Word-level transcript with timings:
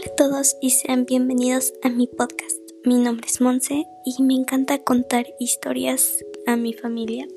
todos 0.00 0.56
y 0.62 0.70
sean 0.70 1.04
bienvenidos 1.04 1.74
a 1.82 1.90
mi 1.90 2.06
podcast. 2.06 2.58
Mi 2.84 2.94
nombre 2.94 3.26
es 3.26 3.42
Monse 3.42 3.84
y 4.06 4.22
me 4.22 4.34
encanta 4.34 4.78
contar 4.78 5.26
historias 5.38 6.24
a 6.46 6.56
mi 6.56 6.72
familia, 6.72 7.28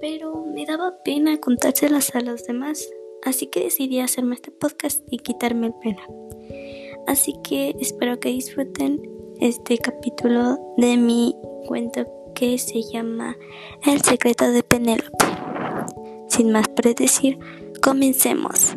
pero 0.00 0.44
me 0.44 0.64
daba 0.66 1.02
pena 1.02 1.38
contárselas 1.38 2.14
a 2.14 2.20
los 2.20 2.44
demás, 2.44 2.88
así 3.24 3.48
que 3.48 3.64
decidí 3.64 3.98
hacerme 3.98 4.36
este 4.36 4.52
podcast 4.52 5.02
y 5.10 5.18
quitarme 5.18 5.66
el 5.66 5.74
pena. 5.74 6.06
Así 7.08 7.34
que 7.42 7.74
espero 7.80 8.20
que 8.20 8.28
disfruten 8.28 9.02
este 9.40 9.78
capítulo 9.78 10.58
de 10.76 10.96
mi 10.96 11.34
cuento 11.66 12.06
que 12.36 12.56
se 12.58 12.82
llama 12.82 13.36
El 13.84 14.00
secreto 14.02 14.48
de 14.52 14.62
Penélope. 14.62 15.24
Sin 16.28 16.52
más 16.52 16.68
por 16.68 16.94
decir, 16.94 17.36
comencemos. 17.82 18.76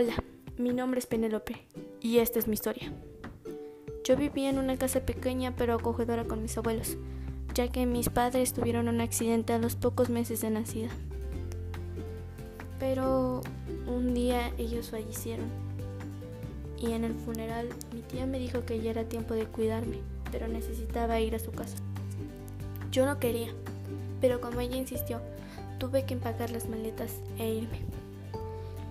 Hola, 0.00 0.14
mi 0.56 0.72
nombre 0.72 1.00
es 1.00 1.06
Penélope 1.06 1.66
y 2.00 2.18
esta 2.18 2.38
es 2.38 2.46
mi 2.46 2.54
historia. 2.54 2.92
Yo 4.04 4.16
vivía 4.16 4.48
en 4.48 4.60
una 4.60 4.76
casa 4.76 5.00
pequeña 5.00 5.56
pero 5.56 5.74
acogedora 5.74 6.22
con 6.22 6.40
mis 6.40 6.56
abuelos, 6.56 6.96
ya 7.52 7.66
que 7.66 7.84
mis 7.84 8.08
padres 8.08 8.52
tuvieron 8.52 8.86
un 8.86 9.00
accidente 9.00 9.54
a 9.54 9.58
los 9.58 9.74
pocos 9.74 10.08
meses 10.08 10.40
de 10.40 10.50
nacida. 10.50 10.90
Pero 12.78 13.40
un 13.88 14.14
día 14.14 14.52
ellos 14.56 14.90
fallecieron 14.90 15.48
y 16.80 16.92
en 16.92 17.02
el 17.02 17.14
funeral 17.14 17.68
mi 17.92 18.02
tía 18.02 18.24
me 18.24 18.38
dijo 18.38 18.64
que 18.64 18.80
ya 18.80 18.92
era 18.92 19.02
tiempo 19.02 19.34
de 19.34 19.46
cuidarme, 19.46 19.98
pero 20.30 20.46
necesitaba 20.46 21.18
ir 21.18 21.34
a 21.34 21.40
su 21.40 21.50
casa. 21.50 21.76
Yo 22.92 23.04
no 23.04 23.18
quería, 23.18 23.48
pero 24.20 24.40
como 24.40 24.60
ella 24.60 24.76
insistió, 24.76 25.20
tuve 25.80 26.04
que 26.04 26.14
empacar 26.14 26.50
las 26.50 26.68
maletas 26.68 27.16
e 27.36 27.52
irme. 27.52 27.80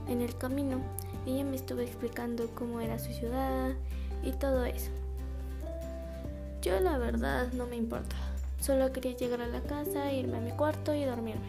En 0.07 0.21
el 0.21 0.37
camino, 0.37 0.79
ella 1.25 1.43
me 1.43 1.55
estuvo 1.57 1.81
explicando 1.81 2.49
cómo 2.55 2.79
era 2.79 2.97
su 2.97 3.11
ciudad 3.11 3.73
y 4.23 4.31
todo 4.31 4.63
eso. 4.63 4.89
Yo 6.61 6.79
la 6.79 6.97
verdad 6.97 7.51
no 7.53 7.67
me 7.67 7.75
importa. 7.75 8.15
Solo 8.59 8.91
quería 8.91 9.15
llegar 9.15 9.41
a 9.41 9.47
la 9.47 9.61
casa, 9.61 10.11
irme 10.11 10.37
a 10.37 10.41
mi 10.41 10.51
cuarto 10.51 10.93
y 10.93 11.03
dormirme. 11.03 11.45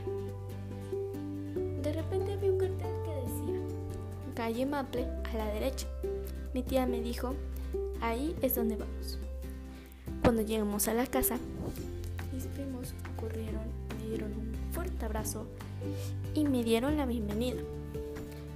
De 1.83 1.93
repente 1.93 2.37
vi 2.37 2.49
un 2.49 2.59
cartel 2.59 2.95
que 3.05 3.13
decía 3.23 3.61
calle 4.35 4.67
Maple 4.67 5.07
a 5.33 5.37
la 5.37 5.47
derecha. 5.47 5.87
Mi 6.53 6.63
tía 6.63 6.87
me 6.87 7.01
dijo, 7.01 7.35
ahí 8.01 8.37
es 8.43 8.55
donde 8.55 8.77
vamos. 8.77 9.19
Cuando 10.23 10.43
llegamos 10.43 10.89
a 10.89 10.95
la 10.95 11.07
casa, 11.07 11.39
mis 12.33 12.47
primos 12.47 12.93
corrieron, 13.17 13.63
me 13.99 14.09
dieron 14.09 14.33
un 14.33 14.53
fuerte 14.73 15.07
abrazo 15.07 15.47
y 16.35 16.45
me 16.45 16.63
dieron 16.63 16.97
la 16.97 17.07
bienvenida. 17.07 17.63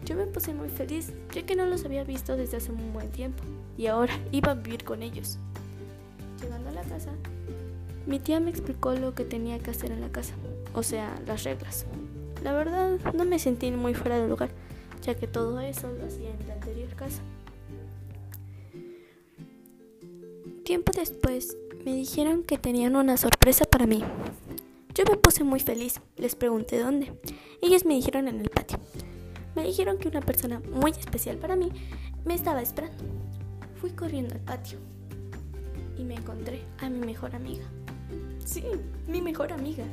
Yo 0.04 0.16
me 0.16 0.26
puse 0.26 0.52
muy 0.52 0.68
feliz, 0.68 1.12
ya 1.32 1.46
que 1.46 1.54
no 1.54 1.64
los 1.66 1.84
había 1.84 2.02
visto 2.02 2.36
desde 2.36 2.56
hace 2.56 2.72
un 2.72 2.92
buen 2.92 3.10
tiempo, 3.10 3.42
y 3.78 3.86
ahora 3.86 4.12
iba 4.32 4.50
a 4.50 4.54
vivir 4.54 4.82
con 4.82 5.02
ellos. 5.02 5.38
Llegando 6.40 6.70
a 6.70 6.72
la 6.72 6.82
casa, 6.82 7.12
mi 8.06 8.18
tía 8.18 8.40
me 8.40 8.50
explicó 8.50 8.94
lo 8.94 9.14
que 9.14 9.24
tenía 9.24 9.60
que 9.60 9.70
hacer 9.70 9.92
en 9.92 10.00
la 10.00 10.10
casa, 10.10 10.34
o 10.74 10.82
sea, 10.82 11.14
las 11.26 11.44
reglas. 11.44 11.86
La 12.42 12.52
verdad, 12.52 12.98
no 13.14 13.24
me 13.24 13.38
sentí 13.38 13.70
muy 13.70 13.94
fuera 13.94 14.18
de 14.18 14.26
lugar, 14.26 14.50
ya 15.02 15.14
que 15.14 15.28
todo 15.28 15.60
eso 15.60 15.88
lo 15.92 16.06
hacía 16.06 16.30
en 16.30 16.48
la 16.48 16.54
anterior 16.54 16.88
casa. 16.96 17.22
Tiempo 20.64 20.90
después, 20.92 21.56
me 21.84 21.94
dijeron 21.94 22.42
que 22.42 22.58
tenían 22.58 22.96
una 22.96 23.16
sorpresa 23.16 23.64
para 23.66 23.86
mí. 23.86 24.02
Yo 24.94 25.04
me 25.08 25.16
puse 25.16 25.44
muy 25.44 25.60
feliz, 25.60 26.00
les 26.16 26.34
pregunté 26.34 26.78
dónde. 26.80 27.12
Ellos 27.60 27.84
me 27.84 27.94
dijeron 27.94 28.26
en 28.26 28.40
el 28.40 28.50
patio 28.50 28.78
me 29.54 29.64
dijeron 29.64 29.98
que 29.98 30.08
una 30.08 30.20
persona 30.20 30.60
muy 30.72 30.92
especial 30.92 31.36
para 31.36 31.56
mí 31.56 31.70
me 32.24 32.34
estaba 32.34 32.62
esperando. 32.62 33.04
Fui 33.80 33.90
corriendo 33.90 34.34
al 34.34 34.40
patio 34.40 34.78
y 35.98 36.04
me 36.04 36.14
encontré 36.14 36.62
a 36.80 36.88
mi 36.88 36.98
mejor 36.98 37.34
amiga. 37.34 37.64
Sí, 38.44 38.64
mi 39.06 39.20
mejor 39.20 39.52
amiga. 39.52 39.84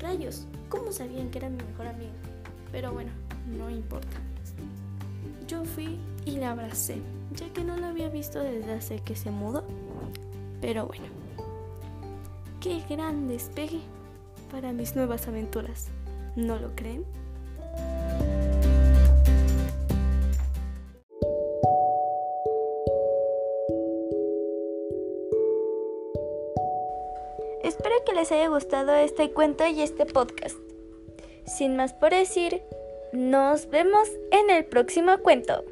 Rayos, 0.00 0.46
¿cómo 0.68 0.92
sabían 0.92 1.30
que 1.30 1.38
era 1.38 1.48
mi 1.48 1.62
mejor 1.62 1.86
amiga? 1.86 2.12
Pero 2.70 2.92
bueno, 2.92 3.10
no 3.56 3.70
importa. 3.70 4.16
Yo 5.48 5.64
fui 5.64 5.98
y 6.26 6.32
la 6.32 6.50
abracé, 6.50 7.00
ya 7.34 7.48
que 7.52 7.64
no 7.64 7.76
la 7.76 7.88
había 7.88 8.08
visto 8.08 8.40
desde 8.40 8.72
hace 8.72 8.98
que 9.00 9.16
se 9.16 9.30
mudó. 9.30 9.64
Pero 10.60 10.86
bueno, 10.86 11.04
qué 12.60 12.82
gran 12.88 13.28
despegue 13.28 13.80
para 14.50 14.72
mis 14.72 14.94
nuevas 14.94 15.26
aventuras. 15.28 15.88
¿No 16.36 16.58
lo 16.58 16.74
creen? 16.74 17.04
Espero 27.64 27.94
que 28.04 28.12
les 28.12 28.30
haya 28.30 28.48
gustado 28.48 28.94
este 28.94 29.32
cuento 29.32 29.66
y 29.66 29.80
este 29.80 30.04
podcast. 30.04 30.58
Sin 31.46 31.76
más 31.76 31.94
por 31.94 32.10
decir, 32.10 32.60
nos 33.14 33.70
vemos 33.70 34.06
en 34.32 34.50
el 34.50 34.66
próximo 34.66 35.16
cuento. 35.22 35.64